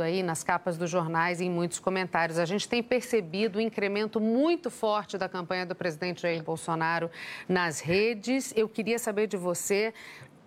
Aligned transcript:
aí 0.00 0.22
nas 0.22 0.44
capas 0.44 0.78
dos 0.78 0.88
jornais 0.88 1.40
e 1.40 1.44
em 1.46 1.50
muitos 1.50 1.80
comentários. 1.80 2.38
A 2.38 2.44
gente 2.44 2.68
tem 2.68 2.80
percebido 2.80 3.58
um 3.58 3.60
incremento 3.60 4.20
muito 4.20 4.70
forte 4.70 5.18
da 5.18 5.28
campanha 5.28 5.66
do 5.66 5.74
presidente 5.74 6.22
Jair 6.22 6.40
Bolsonaro 6.40 7.10
nas 7.48 7.80
redes. 7.80 8.52
Eu 8.56 8.68
queria 8.68 8.96
saber 8.96 9.26
de 9.26 9.36
você 9.36 9.92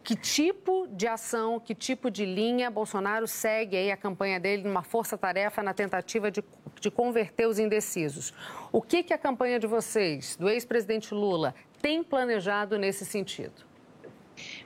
que 0.06 0.16
tipo 0.16 0.88
de 0.88 1.06
ação, 1.06 1.60
que 1.60 1.76
tipo 1.76 2.10
de 2.10 2.26
linha 2.26 2.72
Bolsonaro 2.72 3.28
segue 3.28 3.76
aí 3.76 3.92
a 3.92 3.98
campanha 3.98 4.40
dele 4.40 4.64
numa 4.64 4.84
força-tarefa 4.84 5.62
na 5.62 5.74
tentativa 5.74 6.32
de, 6.32 6.42
de 6.80 6.90
converter 6.90 7.46
os 7.46 7.60
indecisos. 7.60 8.34
O 8.72 8.82
que, 8.82 9.04
que 9.04 9.14
a 9.14 9.18
campanha 9.18 9.60
de 9.60 9.68
vocês, 9.68 10.38
do 10.38 10.48
ex-presidente 10.48 11.14
Lula, 11.14 11.54
tem 11.82 12.02
planejado 12.02 12.78
nesse 12.78 13.06
sentido? 13.06 13.75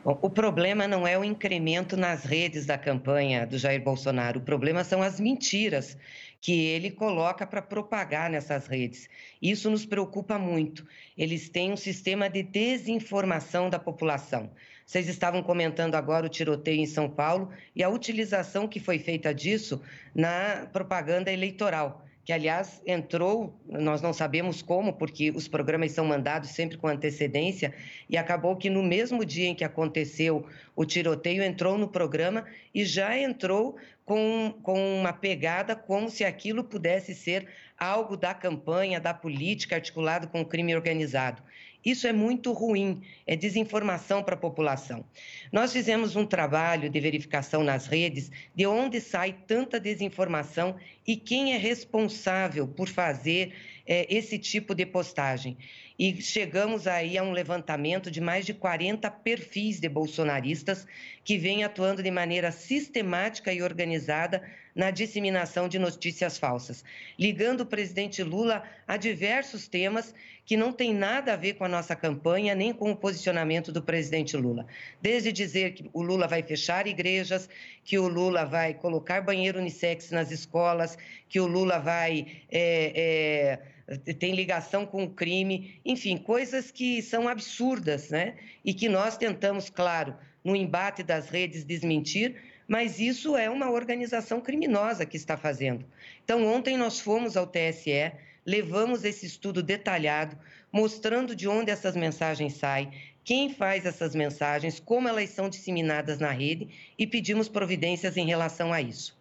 O 0.03 0.29
problema 0.29 0.87
não 0.87 1.07
é 1.07 1.17
o 1.17 1.23
incremento 1.23 1.95
nas 1.95 2.23
redes 2.23 2.65
da 2.65 2.77
campanha 2.77 3.45
do 3.45 3.57
Jair 3.57 3.83
Bolsonaro, 3.83 4.39
o 4.39 4.43
problema 4.43 4.83
são 4.83 5.01
as 5.01 5.19
mentiras 5.19 5.97
que 6.41 6.53
ele 6.53 6.89
coloca 6.89 7.45
para 7.45 7.61
propagar 7.61 8.29
nessas 8.29 8.67
redes. 8.67 9.09
Isso 9.41 9.69
nos 9.69 9.85
preocupa 9.85 10.39
muito. 10.39 10.87
Eles 11.17 11.49
têm 11.49 11.71
um 11.71 11.77
sistema 11.77 12.29
de 12.29 12.43
desinformação 12.43 13.69
da 13.69 13.77
população. 13.77 14.49
Vocês 14.85 15.07
estavam 15.07 15.43
comentando 15.43 15.95
agora 15.95 16.25
o 16.25 16.29
tiroteio 16.29 16.79
em 16.79 16.85
São 16.85 17.09
Paulo 17.09 17.51
e 17.75 17.83
a 17.83 17.89
utilização 17.89 18.67
que 18.67 18.79
foi 18.79 18.97
feita 18.97 19.33
disso 19.33 19.81
na 20.15 20.67
propaganda 20.71 21.31
eleitoral 21.31 22.05
que 22.29 22.33
aliás 22.33 22.79
entrou, 22.85 23.59
nós 23.67 24.03
não 24.03 24.13
sabemos 24.13 24.61
como, 24.61 24.93
porque 24.93 25.31
os 25.31 25.47
programas 25.47 25.93
são 25.93 26.05
mandados 26.05 26.51
sempre 26.51 26.77
com 26.77 26.87
antecedência, 26.87 27.73
e 28.07 28.15
acabou 28.15 28.55
que 28.55 28.69
no 28.69 28.83
mesmo 28.83 29.25
dia 29.25 29.47
em 29.47 29.55
que 29.55 29.63
aconteceu 29.63 30.45
o 30.75 30.85
tiroteio, 30.85 31.41
entrou 31.41 31.75
no 31.75 31.87
programa 31.87 32.45
e 32.71 32.85
já 32.85 33.17
entrou 33.17 33.77
com, 34.05 34.53
com 34.61 34.99
uma 34.99 35.11
pegada 35.11 35.75
como 35.75 36.07
se 36.07 36.23
aquilo 36.23 36.63
pudesse 36.63 37.15
ser 37.15 37.47
algo 37.75 38.15
da 38.15 38.31
campanha, 38.31 38.99
da 38.99 39.11
política 39.11 39.77
articulado 39.77 40.27
com 40.27 40.41
o 40.41 40.45
crime 40.45 40.75
organizado. 40.75 41.41
Isso 41.83 42.05
é 42.07 42.13
muito 42.13 42.51
ruim, 42.51 43.01
é 43.25 43.35
desinformação 43.35 44.21
para 44.21 44.35
a 44.35 44.37
população. 44.37 45.05
Nós 45.51 45.71
fizemos 45.71 46.15
um 46.15 46.25
trabalho 46.25 46.89
de 46.89 46.99
verificação 46.99 47.63
nas 47.63 47.87
redes 47.87 48.29
de 48.53 48.65
onde 48.65 48.99
sai 48.99 49.33
tanta 49.47 49.79
desinformação 49.79 50.75
e 51.07 51.15
quem 51.15 51.53
é 51.53 51.57
responsável 51.57 52.67
por 52.67 52.87
fazer 52.87 53.53
é, 53.85 54.05
esse 54.13 54.37
tipo 54.37 54.75
de 54.75 54.85
postagem. 54.85 55.57
E 55.99 56.21
chegamos 56.21 56.87
aí 56.87 57.17
a 57.17 57.23
um 57.23 57.33
levantamento 57.33 58.09
de 58.09 58.21
mais 58.21 58.45
de 58.45 58.53
40 58.53 59.11
perfis 59.11 59.81
de 59.81 59.89
bolsonaristas 59.89 60.87
que 61.25 61.37
vêm 61.37 61.65
atuando 61.65 62.01
de 62.01 62.09
maneira 62.09 62.53
sistemática 62.53 63.51
e 63.51 63.61
organizada 63.61 64.41
na 64.73 64.91
disseminação 64.91 65.67
de 65.67 65.77
notícias 65.77 66.37
falsas, 66.37 66.85
ligando 67.17 67.61
o 67.61 67.65
presidente 67.65 68.23
Lula 68.23 68.63
a 68.87 68.95
diversos 68.95 69.67
temas 69.67 70.15
que 70.45 70.55
não 70.55 70.71
têm 70.71 70.93
nada 70.93 71.33
a 71.33 71.35
ver 71.35 71.55
com 71.55 71.65
a 71.65 71.69
nossa 71.69 71.95
campanha 71.97 72.55
nem 72.55 72.71
com 72.71 72.91
o 72.91 72.95
posicionamento 72.95 73.71
do 73.71 73.81
presidente 73.81 74.37
Lula. 74.37 74.65
Desde 75.01 75.33
dizer 75.33 75.73
que 75.73 75.89
o 75.91 76.01
Lula 76.01 76.27
vai 76.27 76.41
fechar 76.41 76.87
igrejas, 76.87 77.49
que 77.83 77.99
o 77.99 78.07
Lula 78.07 78.45
vai 78.45 78.73
colocar 78.73 79.21
banheiro 79.21 79.59
unissex 79.59 80.11
nas 80.11 80.31
escolas, 80.31 80.97
que 81.27 81.41
o 81.41 81.45
Lula 81.45 81.77
vai. 81.77 82.25
É, 82.49 82.93
é, 82.95 83.59
tem 83.97 84.33
ligação 84.33 84.85
com 84.85 85.03
o 85.03 85.09
crime, 85.09 85.79
enfim, 85.83 86.17
coisas 86.17 86.71
que 86.71 87.01
são 87.01 87.27
absurdas, 87.27 88.09
né? 88.09 88.35
E 88.63 88.73
que 88.73 88.87
nós 88.87 89.17
tentamos, 89.17 89.69
claro, 89.69 90.15
no 90.43 90.55
embate 90.55 91.03
das 91.03 91.29
redes, 91.29 91.65
desmentir, 91.65 92.35
mas 92.67 92.99
isso 92.99 93.35
é 93.35 93.49
uma 93.49 93.69
organização 93.69 94.39
criminosa 94.39 95.05
que 95.05 95.17
está 95.17 95.35
fazendo. 95.35 95.85
Então, 96.23 96.45
ontem 96.45 96.77
nós 96.77 96.99
fomos 96.99 97.35
ao 97.35 97.47
TSE, 97.47 98.11
levamos 98.45 99.03
esse 99.03 99.25
estudo 99.25 99.63
detalhado, 99.63 100.37
mostrando 100.71 101.35
de 101.35 101.47
onde 101.47 101.71
essas 101.71 101.95
mensagens 101.95 102.53
saem, 102.53 102.91
quem 103.23 103.53
faz 103.53 103.85
essas 103.85 104.15
mensagens, 104.15 104.79
como 104.79 105.07
elas 105.07 105.29
são 105.29 105.49
disseminadas 105.49 106.19
na 106.19 106.31
rede 106.31 106.67
e 106.97 107.05
pedimos 107.05 107.49
providências 107.49 108.17
em 108.17 108.25
relação 108.25 108.71
a 108.71 108.81
isso. 108.81 109.18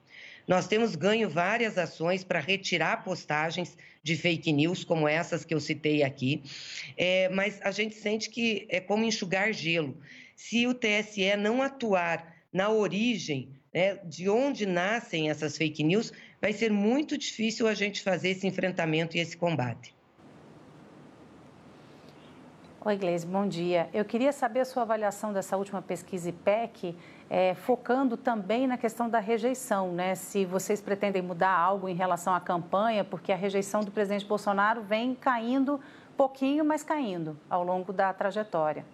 Nós 0.49 0.67
temos 0.67 0.97
ganho 0.97 1.29
várias 1.29 1.77
ações 1.77 2.25
para 2.25 2.41
retirar 2.41 3.05
postagens 3.05 3.77
de 4.03 4.17
fake 4.17 4.51
news, 4.51 4.83
como 4.83 5.07
essas 5.07 5.45
que 5.45 5.53
eu 5.55 5.61
citei 5.61 6.03
aqui, 6.03 6.43
é, 6.97 7.29
mas 7.29 7.61
a 7.63 7.71
gente 7.71 7.95
sente 7.95 8.31
que 8.31 8.67
é 8.71 8.81
como 8.81 9.05
enxugar 9.05 9.53
gelo. 9.53 10.01
Se 10.35 10.67
o 10.67 10.73
TSE 10.73 11.37
não 11.37 11.61
atuar 11.61 12.35
na 12.51 12.71
origem 12.71 13.51
né, 13.75 13.97
de 14.07 14.31
onde 14.31 14.65
nascem 14.65 15.29
essas 15.29 15.59
fake 15.59 15.85
news, 15.85 16.13
vai 16.41 16.55
ser 16.55 16.73
muito 16.73 17.19
difícil 17.19 17.69
a 17.69 17.75
gente 17.75 18.01
fazer 18.01 18.31
esse 18.31 18.47
enfrentamento 18.47 19.19
e 19.19 19.21
esse 19.21 19.37
combate. 19.37 19.98
Oi, 22.81 22.97
Gleisi, 22.97 23.27
bom 23.27 23.45
dia. 23.45 23.89
Eu 23.93 24.05
queria 24.05 24.31
saber 24.31 24.61
a 24.61 24.65
sua 24.65 24.83
avaliação 24.85 25.33
dessa 25.33 25.57
última 25.57 25.83
pesquisa 25.83 26.29
IPEC, 26.29 26.95
é, 27.29 27.53
focando 27.55 28.17
também 28.17 28.69
na 28.69 28.79
questão 28.79 29.11
da 29.11 29.19
rejeição, 29.19 29.93
né? 29.93 30.15
Se 30.15 30.45
vocês 30.45 30.81
pretendem 30.81 31.21
mudar 31.21 31.51
algo 31.51 31.89
em 31.89 31.95
relação 31.95 32.33
à 32.33 32.41
campanha, 32.41 33.03
porque 33.03 33.33
a 33.33 33.37
rejeição 33.37 33.81
do 33.81 33.91
presidente 33.91 34.25
Bolsonaro 34.25 34.81
vem 34.81 35.13
caindo 35.13 35.81
pouquinho, 36.17 36.65
mas 36.65 36.85
caindo 36.85 37.37
ao 37.51 37.65
longo 37.65 37.93
da 37.93 38.13
trajetória. 38.13 38.87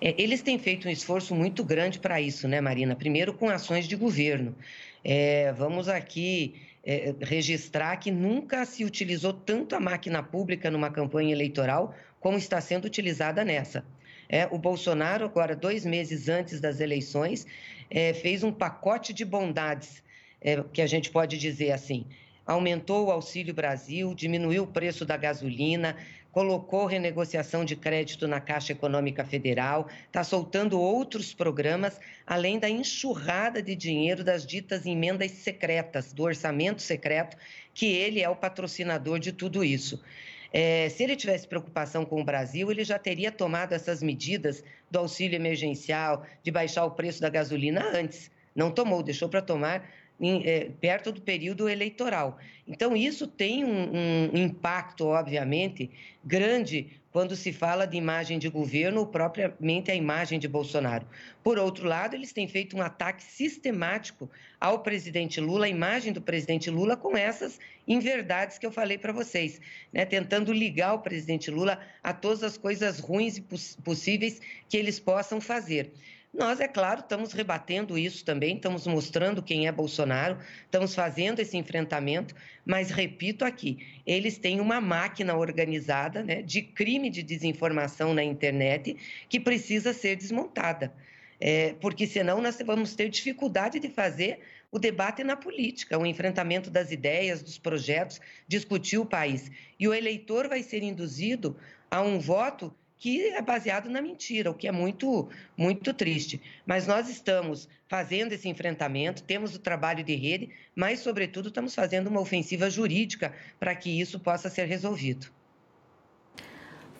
É, 0.00 0.20
eles 0.20 0.42
têm 0.42 0.58
feito 0.58 0.88
um 0.88 0.90
esforço 0.90 1.36
muito 1.36 1.62
grande 1.62 2.00
para 2.00 2.20
isso, 2.20 2.48
né, 2.48 2.60
Marina? 2.60 2.96
Primeiro 2.96 3.32
com 3.32 3.48
ações 3.48 3.86
de 3.86 3.94
governo. 3.94 4.56
É, 5.04 5.52
vamos 5.52 5.88
aqui 5.88 6.60
é, 6.84 7.14
registrar 7.20 7.96
que 7.96 8.10
nunca 8.10 8.64
se 8.64 8.84
utilizou 8.84 9.32
tanto 9.32 9.76
a 9.76 9.80
máquina 9.80 10.22
pública 10.22 10.70
numa 10.70 10.90
campanha 10.90 11.32
eleitoral 11.32 11.94
como 12.18 12.36
está 12.36 12.60
sendo 12.60 12.84
utilizada 12.84 13.44
nessa. 13.44 13.84
É, 14.28 14.46
o 14.50 14.58
Bolsonaro, 14.58 15.24
agora, 15.24 15.54
dois 15.54 15.84
meses 15.84 16.28
antes 16.28 16.60
das 16.60 16.80
eleições, 16.80 17.46
é, 17.90 18.14
fez 18.14 18.42
um 18.42 18.50
pacote 18.50 19.12
de 19.12 19.24
bondades, 19.24 20.02
é, 20.40 20.62
que 20.72 20.80
a 20.80 20.86
gente 20.86 21.10
pode 21.10 21.36
dizer 21.36 21.72
assim. 21.72 22.06
Aumentou 22.46 23.06
o 23.06 23.10
Auxílio 23.10 23.54
Brasil, 23.54 24.14
diminuiu 24.14 24.64
o 24.64 24.66
preço 24.66 25.04
da 25.04 25.16
gasolina, 25.16 25.96
colocou 26.32 26.86
renegociação 26.86 27.62
de 27.64 27.76
crédito 27.76 28.26
na 28.26 28.40
Caixa 28.40 28.72
Econômica 28.72 29.22
Federal, 29.22 29.86
está 30.06 30.24
soltando 30.24 30.80
outros 30.80 31.34
programas, 31.34 32.00
além 32.26 32.58
da 32.58 32.68
enxurrada 32.68 33.62
de 33.62 33.76
dinheiro 33.76 34.24
das 34.24 34.44
ditas 34.46 34.86
emendas 34.86 35.30
secretas, 35.30 36.12
do 36.12 36.22
orçamento 36.22 36.80
secreto, 36.80 37.36
que 37.74 37.86
ele 37.86 38.22
é 38.22 38.28
o 38.28 38.34
patrocinador 38.34 39.18
de 39.18 39.30
tudo 39.30 39.62
isso. 39.62 40.02
É, 40.50 40.88
se 40.88 41.02
ele 41.02 41.16
tivesse 41.16 41.46
preocupação 41.46 42.04
com 42.04 42.20
o 42.20 42.24
Brasil, 42.24 42.70
ele 42.70 42.84
já 42.84 42.98
teria 42.98 43.30
tomado 43.30 43.72
essas 43.72 44.02
medidas 44.02 44.64
do 44.90 44.98
auxílio 44.98 45.36
emergencial, 45.36 46.26
de 46.42 46.50
baixar 46.50 46.84
o 46.84 46.90
preço 46.90 47.20
da 47.20 47.28
gasolina 47.28 47.82
antes. 47.94 48.30
Não 48.54 48.70
tomou, 48.70 49.02
deixou 49.02 49.28
para 49.28 49.40
tomar 49.40 49.88
em, 50.20 50.46
é, 50.46 50.70
perto 50.80 51.12
do 51.12 51.20
período 51.20 51.68
eleitoral. 51.68 52.38
Então, 52.66 52.96
isso 52.96 53.26
tem 53.26 53.64
um, 53.64 53.90
um, 54.32 54.36
impacto, 54.36 55.06
obviamente, 55.06 55.90
grande 56.24 56.88
quando 57.10 57.36
se 57.36 57.52
fala 57.52 57.86
de 57.86 57.96
imagem 57.96 58.38
de 58.38 58.48
governo 58.48 59.00
ou 59.00 59.06
propriamente 59.06 59.90
a 59.90 59.94
imagem 59.94 60.38
de 60.38 60.48
Bolsonaro. 60.48 61.06
Por 61.44 61.58
outro 61.58 61.86
lado, 61.86 62.14
eles 62.14 62.32
têm 62.32 62.48
feito 62.48 62.74
um 62.74 62.80
ataque 62.80 63.22
sistemático 63.22 64.30
ao 64.58 64.78
presidente 64.78 65.38
Lula, 65.40 65.66
a 65.66 65.68
imagem 65.68 66.12
do 66.12 66.22
presidente 66.22 66.70
Lula, 66.70 66.96
com 66.96 67.14
essas 67.14 67.58
inverdades 67.86 68.56
que 68.56 68.64
eu 68.64 68.72
falei 68.72 68.96
para 68.96 69.12
vocês, 69.12 69.60
né? 69.92 70.06
tentando 70.06 70.52
ligar 70.52 70.94
o 70.94 71.00
presidente 71.00 71.50
Lula 71.50 71.80
a 72.02 72.14
todas 72.14 72.42
as 72.42 72.56
coisas 72.56 72.98
ruins 72.98 73.36
e 73.36 73.42
possíveis 73.82 74.40
que 74.68 74.76
eles 74.76 74.98
possam 74.98 75.40
fazer. 75.40 75.92
Nós, 76.32 76.60
é 76.60 76.68
claro, 76.68 77.00
estamos 77.00 77.34
rebatendo 77.34 77.98
isso 77.98 78.24
também, 78.24 78.56
estamos 78.56 78.86
mostrando 78.86 79.42
quem 79.42 79.66
é 79.66 79.72
Bolsonaro, 79.72 80.38
estamos 80.64 80.94
fazendo 80.94 81.40
esse 81.40 81.58
enfrentamento, 81.58 82.34
mas 82.64 82.90
repito 82.90 83.44
aqui, 83.44 83.86
eles 84.06 84.38
têm 84.38 84.58
uma 84.58 84.80
máquina 84.80 85.36
organizada 85.36 86.22
né, 86.22 86.40
de 86.40 86.62
crime 86.62 87.10
de 87.10 87.22
desinformação 87.22 88.14
na 88.14 88.24
internet 88.24 88.96
que 89.28 89.38
precisa 89.38 89.92
ser 89.92 90.16
desmontada. 90.16 90.90
É, 91.38 91.74
porque 91.80 92.06
senão 92.06 92.40
nós 92.40 92.56
vamos 92.64 92.94
ter 92.94 93.10
dificuldade 93.10 93.78
de 93.78 93.90
fazer 93.90 94.38
o 94.70 94.78
debate 94.78 95.22
na 95.22 95.36
política, 95.36 95.98
o 95.98 96.06
enfrentamento 96.06 96.70
das 96.70 96.90
ideias, 96.90 97.42
dos 97.42 97.58
projetos, 97.58 98.20
discutir 98.48 98.96
o 98.96 99.04
país. 99.04 99.50
E 99.78 99.86
o 99.86 99.92
eleitor 99.92 100.48
vai 100.48 100.62
ser 100.62 100.82
induzido 100.82 101.54
a 101.90 102.00
um 102.00 102.18
voto 102.18 102.74
que 103.02 103.30
é 103.30 103.42
baseado 103.42 103.90
na 103.90 104.00
mentira, 104.00 104.48
o 104.48 104.54
que 104.54 104.68
é 104.68 104.70
muito, 104.70 105.28
muito 105.56 105.92
triste. 105.92 106.40
Mas 106.64 106.86
nós 106.86 107.08
estamos 107.08 107.68
fazendo 107.88 108.30
esse 108.30 108.48
enfrentamento, 108.48 109.24
temos 109.24 109.56
o 109.56 109.58
trabalho 109.58 110.04
de 110.04 110.14
rede, 110.14 110.50
mas, 110.72 111.00
sobretudo, 111.00 111.48
estamos 111.48 111.74
fazendo 111.74 112.06
uma 112.06 112.20
ofensiva 112.20 112.70
jurídica 112.70 113.34
para 113.58 113.74
que 113.74 114.00
isso 114.00 114.20
possa 114.20 114.48
ser 114.48 114.66
resolvido. 114.66 115.26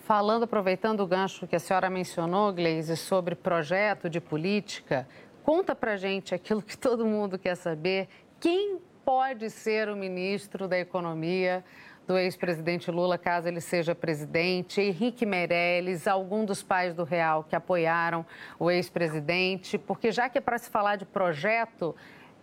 Falando, 0.03 0.43
aproveitando 0.43 1.05
o 1.05 1.07
gancho 1.07 1.47
que 1.47 1.55
a 1.55 1.61
senhora 1.61 1.89
mencionou, 1.89 2.53
Gleise, 2.53 2.97
sobre 2.97 3.37
projeto 3.37 4.11
de 4.11 4.21
política, 4.21 5.07
conta 5.45 5.73
para 5.73 5.97
gente 5.97 6.35
aquilo 6.35 6.63
que 6.63 6.77
todo 6.77 7.07
mundo 7.07 7.39
quer 7.39 7.55
saber 7.55 8.09
quem 8.41 8.81
pode 9.05 9.51
ser 9.51 9.89
o 9.89 9.95
ministro 9.95 10.67
da 10.67 10.77
Economia 10.77 11.65
do 12.13 12.19
ex-presidente 12.19 12.91
Lula, 12.91 13.17
caso 13.17 13.49
ele 13.49 13.61
seja 13.61 13.95
presidente, 13.95 14.83
Henrique 14.83 15.25
Meirelles, 15.25 16.07
algum 16.07 16.45
dos 16.45 16.63
pais 16.63 16.95
do 16.95 17.05
Real 17.05 17.43
que 17.43 17.57
apoiaram 17.57 18.27
o 18.59 18.71
ex-presidente, 18.71 19.79
porque 19.79 20.13
já 20.13 20.29
que 20.29 20.37
é 20.37 20.41
para 20.41 20.59
se 20.59 20.69
falar 20.69 20.97
de 20.97 21.07
projeto, 21.07 21.97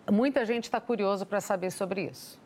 muita 0.10 0.44
gente 0.44 0.64
está 0.64 0.82
curioso 0.82 1.24
para 1.24 1.40
saber 1.40 1.70
sobre 1.72 2.06
isso. 2.06 2.42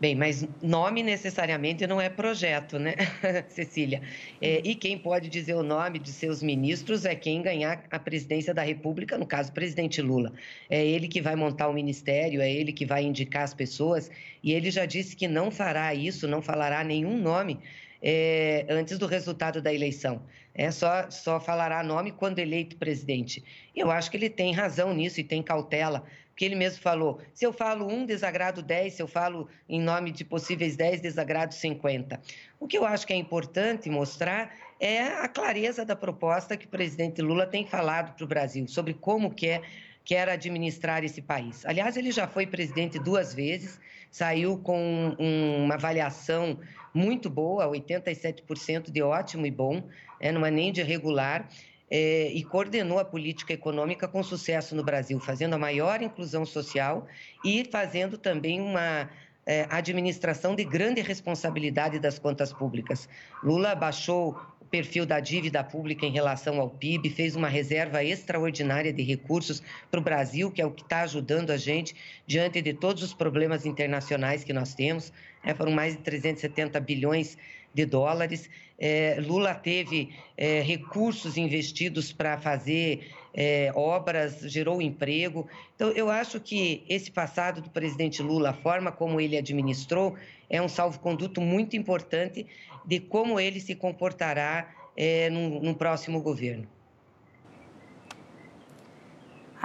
Bem, 0.00 0.14
mas 0.16 0.46
nome 0.60 1.02
necessariamente 1.04 1.86
não 1.86 2.00
é 2.00 2.08
projeto, 2.08 2.78
né, 2.78 2.94
Cecília? 3.48 4.02
É, 4.40 4.60
e 4.64 4.74
quem 4.74 4.98
pode 4.98 5.28
dizer 5.28 5.54
o 5.54 5.62
nome 5.62 6.00
de 6.00 6.12
seus 6.12 6.42
ministros 6.42 7.04
é 7.04 7.14
quem 7.14 7.40
ganhar 7.40 7.84
a 7.90 7.98
presidência 7.98 8.52
da 8.52 8.62
República, 8.62 9.16
no 9.16 9.24
caso, 9.24 9.50
o 9.50 9.54
presidente 9.54 10.02
Lula. 10.02 10.32
É 10.68 10.84
ele 10.84 11.06
que 11.06 11.20
vai 11.20 11.36
montar 11.36 11.68
o 11.68 11.72
ministério, 11.72 12.40
é 12.40 12.52
ele 12.52 12.72
que 12.72 12.84
vai 12.84 13.04
indicar 13.04 13.44
as 13.44 13.54
pessoas, 13.54 14.10
e 14.42 14.52
ele 14.52 14.70
já 14.70 14.84
disse 14.84 15.14
que 15.14 15.28
não 15.28 15.50
fará 15.50 15.94
isso, 15.94 16.26
não 16.26 16.42
falará 16.42 16.82
nenhum 16.82 17.16
nome 17.16 17.60
é, 18.06 18.66
antes 18.68 18.98
do 18.98 19.06
resultado 19.06 19.62
da 19.62 19.72
eleição. 19.72 20.22
É 20.54 20.70
só, 20.70 21.10
só 21.10 21.40
falará 21.40 21.82
nome 21.82 22.12
quando 22.12 22.38
eleito 22.38 22.76
presidente. 22.76 23.42
Eu 23.74 23.90
acho 23.90 24.10
que 24.10 24.18
ele 24.18 24.28
tem 24.28 24.52
razão 24.52 24.92
nisso 24.92 25.18
e 25.20 25.24
tem 25.24 25.42
cautela 25.42 26.04
que 26.36 26.44
ele 26.44 26.54
mesmo 26.54 26.82
falou: 26.82 27.20
se 27.32 27.46
eu 27.46 27.52
falo 27.52 27.90
um, 27.90 28.04
desagrado 28.04 28.62
10, 28.62 28.92
se 28.92 29.02
eu 29.02 29.08
falo 29.08 29.48
em 29.66 29.80
nome 29.80 30.12
de 30.12 30.22
possíveis 30.22 30.76
10, 30.76 31.00
desagrado 31.00 31.54
50. 31.54 32.20
O 32.60 32.68
que 32.68 32.76
eu 32.76 32.84
acho 32.84 33.06
que 33.06 33.12
é 33.14 33.16
importante 33.16 33.88
mostrar 33.88 34.54
é 34.78 35.00
a 35.00 35.26
clareza 35.26 35.84
da 35.84 35.96
proposta 35.96 36.58
que 36.58 36.66
o 36.66 36.68
presidente 36.68 37.22
Lula 37.22 37.46
tem 37.46 37.66
falado 37.66 38.14
para 38.14 38.24
o 38.24 38.28
Brasil 38.28 38.68
sobre 38.68 38.92
como 38.92 39.30
quer, 39.30 39.62
quer 40.04 40.28
administrar 40.28 41.02
esse 41.02 41.22
país. 41.22 41.64
Aliás, 41.64 41.96
ele 41.96 42.12
já 42.12 42.28
foi 42.28 42.46
presidente 42.46 42.98
duas 42.98 43.32
vezes, 43.32 43.80
saiu 44.10 44.58
com 44.58 45.16
uma 45.18 45.74
avaliação 45.74 46.58
muito 46.94 47.28
boa, 47.28 47.66
87% 47.66 48.90
de 48.90 49.02
ótimo 49.02 49.44
e 49.44 49.50
bom, 49.50 49.82
é, 50.20 50.30
não 50.30 50.46
é 50.46 50.50
nem 50.50 50.72
de 50.72 50.82
regular 50.82 51.48
é, 51.90 52.28
e 52.28 52.42
coordenou 52.44 52.98
a 52.98 53.04
política 53.04 53.52
econômica 53.52 54.08
com 54.08 54.22
sucesso 54.22 54.74
no 54.74 54.84
Brasil, 54.84 55.18
fazendo 55.20 55.54
a 55.54 55.58
maior 55.58 56.00
inclusão 56.00 56.46
social 56.46 57.06
e 57.44 57.64
fazendo 57.70 58.16
também 58.16 58.60
uma 58.60 59.10
é, 59.46 59.66
administração 59.68 60.54
de 60.54 60.64
grande 60.64 61.00
responsabilidade 61.00 61.98
das 61.98 62.18
contas 62.18 62.52
públicas. 62.52 63.08
Lula 63.42 63.74
baixou 63.74 64.40
perfil 64.70 65.06
da 65.06 65.20
dívida 65.20 65.62
pública 65.62 66.06
em 66.06 66.12
relação 66.12 66.60
ao 66.60 66.70
PIB, 66.70 67.10
fez 67.10 67.36
uma 67.36 67.48
reserva 67.48 68.02
extraordinária 68.02 68.92
de 68.92 69.02
recursos 69.02 69.62
para 69.90 70.00
o 70.00 70.02
Brasil, 70.02 70.50
que 70.50 70.60
é 70.60 70.66
o 70.66 70.70
que 70.70 70.82
está 70.82 71.02
ajudando 71.02 71.50
a 71.50 71.56
gente 71.56 71.94
diante 72.26 72.60
de 72.60 72.72
todos 72.72 73.02
os 73.02 73.14
problemas 73.14 73.66
internacionais 73.66 74.44
que 74.44 74.52
nós 74.52 74.74
temos. 74.74 75.12
É, 75.42 75.54
foram 75.54 75.72
mais 75.72 75.96
de 75.96 76.02
370 76.02 76.80
bilhões 76.80 77.36
de 77.74 77.84
dólares. 77.84 78.48
É, 78.78 79.16
Lula 79.20 79.54
teve 79.54 80.14
é, 80.36 80.60
recursos 80.60 81.36
investidos 81.36 82.12
para 82.12 82.38
fazer 82.38 83.10
é, 83.34 83.72
obras, 83.74 84.40
gerou 84.42 84.80
emprego. 84.80 85.48
Então, 85.74 85.90
eu 85.90 86.08
acho 86.08 86.40
que 86.40 86.84
esse 86.88 87.10
passado 87.10 87.60
do 87.60 87.70
presidente 87.70 88.22
Lula, 88.22 88.50
a 88.50 88.54
forma 88.54 88.92
como 88.92 89.20
ele 89.20 89.36
administrou, 89.36 90.16
é 90.48 90.62
um 90.62 90.68
salvo-conduto 90.68 91.40
muito 91.40 91.76
importante 91.76 92.46
de 92.86 93.00
como 93.00 93.40
ele 93.40 93.60
se 93.60 93.74
comportará 93.74 94.72
é, 94.96 95.28
no, 95.30 95.74
próximo 95.74 96.20
governo. 96.20 96.68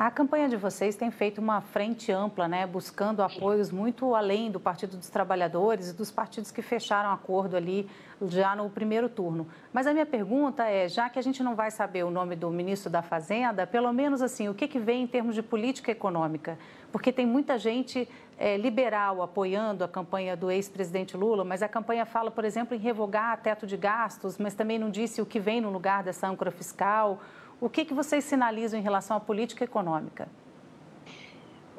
A 0.01 0.10
campanha 0.10 0.48
de 0.48 0.56
vocês 0.56 0.96
tem 0.96 1.12
feito 1.12 1.42
uma 1.42 1.60
frente 1.60 2.10
ampla, 2.10 2.48
né, 2.48 2.66
buscando 2.66 3.22
apoios 3.22 3.69
muito 3.69 4.16
além 4.16 4.50
do 4.50 4.57
Partido 4.57 4.96
dos 4.96 5.10
Trabalhadores 5.10 5.90
e 5.90 5.94
dos 5.94 6.10
partidos 6.10 6.51
que 6.51 6.62
fecharam 6.62 7.12
acordo 7.12 7.57
ali 7.57 7.86
já 8.22 8.56
no 8.56 8.69
primeiro 8.69 9.10
turno. 9.10 9.46
Mas 9.74 9.88
a 9.88 9.92
minha 9.92 10.06
pergunta 10.06 10.63
é, 10.63 10.88
já 10.88 11.10
que 11.10 11.19
a 11.19 11.22
gente 11.22 11.44
não 11.44 11.54
vai 11.54 11.69
saber 11.69 12.06
o 12.06 12.10
nome 12.10 12.38
do 12.38 12.50
ministro 12.50 12.90
da 12.90 13.01
Fazenda, 13.01 13.68
pelo 13.68 13.92
menos 13.92 14.22
assim, 14.22 14.48
o 14.48 14.54
que, 14.54 14.69
que 14.69 14.80
vem 14.80 15.04
em 15.04 15.07
termos 15.07 15.36
de 15.36 15.44
política 15.44 15.92
econômica? 15.92 16.57
Porque 16.94 17.12
tem 17.12 17.25
muita 17.25 17.57
gente 17.57 18.07
é, 18.38 18.56
liberal 18.56 19.22
apoiando 19.22 19.84
a 19.84 19.88
campanha 19.90 20.34
do 20.34 20.50
ex-presidente 20.50 21.18
Lula, 21.18 21.44
mas 21.44 21.62
a 21.62 21.68
campanha 21.68 22.06
fala, 22.06 22.31
por 22.31 22.46
exemplo, 22.46 22.74
em 22.74 22.80
revogar 22.80 23.38
teto 23.42 23.68
de 23.68 23.75
gastos, 23.75 24.38
mas 24.38 24.54
também 24.54 24.80
não 24.80 24.90
disse 24.90 25.22
o 25.22 25.25
que 25.25 25.42
vem 25.42 25.60
no 25.60 25.69
lugar 25.69 26.04
dessa 26.04 26.25
âncora 26.25 26.51
fiscal 26.51 27.19
o 27.61 27.69
que, 27.69 27.85
que 27.85 27.94
vocês 27.94 28.23
sinalizam 28.23 28.79
em 28.79 28.83
relação 28.83 29.17
à 29.17 29.19
política 29.19 29.63
econômica? 29.63 30.27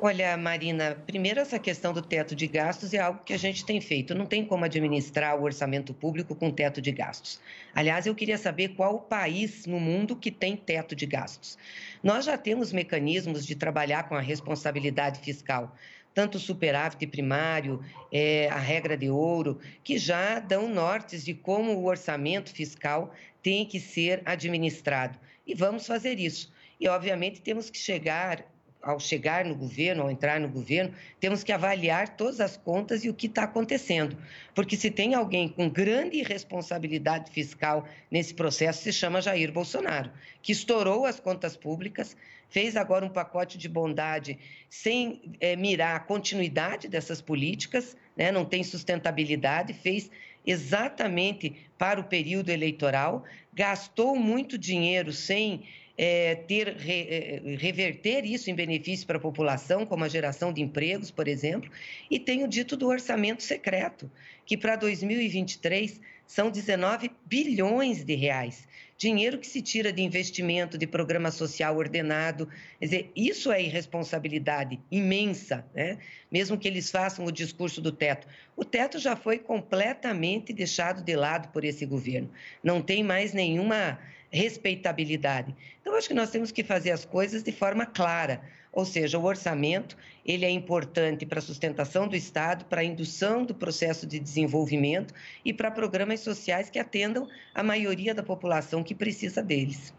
Olha, 0.03 0.35
Marina, 0.35 0.97
primeiro 1.07 1.41
essa 1.41 1.59
questão 1.59 1.93
do 1.93 2.01
teto 2.01 2.35
de 2.35 2.47
gastos 2.47 2.95
é 2.95 2.99
algo 2.99 3.21
que 3.23 3.35
a 3.35 3.39
gente 3.39 3.67
tem 3.67 3.83
feito. 3.83 4.15
Não 4.15 4.25
tem 4.25 4.43
como 4.47 4.65
administrar 4.65 5.39
o 5.39 5.43
orçamento 5.43 5.93
público 5.93 6.35
com 6.35 6.51
teto 6.51 6.81
de 6.81 6.91
gastos. 6.91 7.39
Aliás, 7.75 8.07
eu 8.07 8.15
queria 8.15 8.39
saber 8.39 8.69
qual 8.69 8.95
o 8.95 9.01
país 9.01 9.67
no 9.67 9.79
mundo 9.79 10.17
que 10.17 10.31
tem 10.31 10.57
teto 10.57 10.97
de 10.97 11.05
gastos. 11.05 11.59
Nós 12.03 12.25
já 12.25 12.39
temos 12.39 12.73
mecanismos 12.73 13.45
de 13.45 13.55
trabalhar 13.55 14.09
com 14.09 14.15
a 14.15 14.23
responsabilidade 14.23 15.21
fiscal, 15.21 15.77
tanto 16.15 16.37
o 16.37 16.41
superávit 16.41 17.07
primário, 17.07 17.83
é, 18.13 18.49
a 18.49 18.59
regra 18.59 18.97
de 18.97 19.09
ouro, 19.09 19.59
que 19.85 19.99
já 19.99 20.39
dão 20.39 20.69
nortes 20.69 21.25
de 21.25 21.35
como 21.35 21.73
o 21.73 21.85
orçamento 21.85 22.53
fiscal 22.53 23.15
tem 23.43 23.65
que 23.65 23.81
ser 23.81 24.23
administrado 24.25 25.19
e 25.51 25.55
vamos 25.55 25.85
fazer 25.85 26.21
isso. 26.21 26.53
E, 26.79 26.87
obviamente, 26.87 27.43
temos 27.43 27.69
que 27.69 27.77
chegar, 27.77 28.45
ao 28.81 29.01
chegar 29.01 29.45
no 29.45 29.55
governo, 29.57 30.03
ao 30.03 30.11
entrar 30.11 30.39
no 30.39 30.49
governo, 30.49 30.95
temos 31.19 31.43
que 31.43 31.51
avaliar 31.51 32.17
todas 32.17 32.41
as 32.41 32.57
contas 32.57 33.05
e 33.05 33.11
o 33.11 33.15
que 33.15 33.27
está 33.27 33.43
acontecendo. 33.43 34.17
Porque 34.55 34.77
se 34.77 34.93
tem 34.93 35.13
alguém 35.13 35.49
com 35.49 35.69
grande 35.69 36.23
responsabilidade 36.23 37.33
fiscal 37.33 37.85
nesse 38.09 38.33
processo, 38.33 38.85
se 38.85 38.93
chama 38.93 39.21
Jair 39.21 39.51
Bolsonaro, 39.51 40.13
que 40.41 40.53
estourou 40.53 41.05
as 41.05 41.19
contas 41.19 41.57
públicas, 41.57 42.17
fez 42.51 42.77
agora 42.77 43.05
um 43.05 43.09
pacote 43.09 43.57
de 43.57 43.69
bondade 43.69 44.39
sem 44.69 45.37
é, 45.41 45.57
mirar 45.57 45.97
a 45.97 46.01
continuidade 46.01 46.89
dessas 46.89 47.21
políticas, 47.21 47.97
né? 48.17 48.31
não 48.31 48.45
tem 48.45 48.63
sustentabilidade, 48.63 49.73
fez 49.73 50.11
exatamente 50.47 51.69
para 51.79 52.01
o 52.01 52.05
período 52.05 52.51
eleitoral, 52.51 53.25
gastou 53.53 54.17
muito 54.17 54.59
dinheiro 54.59 55.13
sem 55.13 55.63
é, 56.03 56.35
ter 56.35 56.77
re, 56.79 57.07
é, 57.11 57.57
reverter 57.59 58.25
isso 58.25 58.51
em 58.51 58.55
benefício 58.55 59.07
para 59.07 59.19
a 59.19 59.21
população, 59.21 59.85
como 59.85 60.03
a 60.03 60.09
geração 60.09 60.51
de 60.51 60.63
empregos, 60.63 61.11
por 61.11 61.29
exemplo, 61.29 61.71
e 62.11 62.19
tenho 62.19 62.49
dito 62.49 62.75
do 62.75 62.89
orçamento 62.89 63.43
secreto, 63.43 64.11
que 64.47 64.57
para 64.57 64.77
2023 64.77 66.01
são 66.27 66.51
19 66.51 67.11
bilhões 67.27 68.03
de 68.03 68.15
reais 68.15 68.67
dinheiro 69.01 69.39
que 69.39 69.47
se 69.47 69.63
tira 69.63 69.91
de 69.91 70.03
investimento, 70.03 70.77
de 70.77 70.87
programa 70.87 71.31
social 71.31 71.75
ordenado. 71.75 72.47
Quer 72.79 72.85
dizer, 72.85 73.13
isso 73.17 73.51
é 73.51 73.63
irresponsabilidade 73.63 74.79
imensa, 74.91 75.65
né? 75.75 75.97
mesmo 76.31 76.59
que 76.59 76.69
eles 76.69 76.91
façam 76.91 77.25
o 77.25 77.33
discurso 77.33 77.81
do 77.81 77.91
teto. 77.91 78.29
O 78.55 78.63
teto 78.63 78.99
já 78.99 79.17
foi 79.17 79.39
completamente 79.39 80.53
deixado 80.53 81.03
de 81.03 81.17
lado 81.17 81.51
por 81.51 81.65
esse 81.65 81.87
governo. 81.87 82.31
Não 82.63 82.83
tem 82.83 83.03
mais 83.03 83.33
nenhuma 83.33 83.99
respeitabilidade. 84.31 85.55
Então, 85.81 85.95
acho 85.97 86.09
que 86.09 86.15
nós 86.15 86.31
temos 86.31 86.53
que 86.53 86.63
fazer 86.63 86.91
as 86.91 87.05
coisas 87.05 87.43
de 87.43 87.53
forma 87.53 87.85
clara 87.85 88.41
ou 88.73 88.85
seja, 88.85 89.19
o 89.19 89.25
orçamento 89.25 89.97
ele 90.25 90.45
é 90.45 90.51
importante 90.51 91.27
para 91.27 91.41
a 91.41 91.43
sustentação 91.43 92.07
do 92.07 92.15
Estado, 92.15 92.65
para 92.67 92.83
a 92.83 92.85
indução 92.85 93.45
do 93.45 93.55
processo 93.55 94.07
de 94.07 94.21
desenvolvimento 94.21 95.13
e 95.45 95.53
para 95.53 95.71
programas 95.71 96.21
sociais 96.21 96.71
que 96.71 96.79
atendam 96.79 97.27
a 97.55 97.63
maioria 97.63 98.15
da 98.15 98.23
população 98.23 98.83
que 98.83 98.95
precisa 98.95 99.43
deles. 99.43 99.93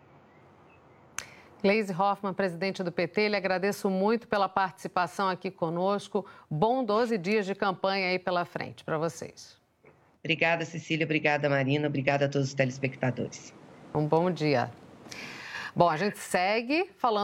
Gleise 1.61 1.93
Hoffmann, 1.93 2.33
presidente 2.33 2.81
do 2.81 2.91
PT, 2.91 3.29
lhe 3.29 3.35
agradeço 3.35 3.89
muito 3.89 4.27
pela 4.27 4.49
participação 4.49 5.27
aqui 5.27 5.51
conosco. 5.51 6.25
Bom 6.49 6.83
12 6.83 7.17
dias 7.19 7.45
de 7.45 7.53
campanha 7.53 8.07
aí 8.07 8.17
pela 8.17 8.45
frente 8.45 8.83
para 8.83 8.97
vocês. 8.97 9.59
Obrigada, 10.23 10.65
Cecília. 10.65 11.05
Obrigada, 11.05 11.49
Marina. 11.49 11.87
Obrigada 11.87 12.25
a 12.25 12.29
todos 12.29 12.47
os 12.47 12.53
telespectadores. 12.53 13.53
Um 13.93 14.07
bom 14.07 14.31
dia. 14.31 14.71
Bom, 15.75 15.89
a 15.89 15.97
gente 15.97 16.17
segue 16.17 16.89
falando. 16.97 17.19